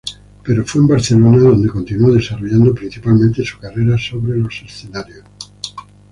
Pero 0.43 0.65
fue 0.65 0.81
en 0.81 0.87
Barcelona 0.87 1.37
donde 1.37 1.69
continuó 1.69 2.11
desarrollando 2.11 2.73
principalmente 2.73 3.45
su 3.45 3.59
carrera 3.59 3.99
sobre 3.99 4.35
los 4.39 4.59
escenarios. 4.65 5.23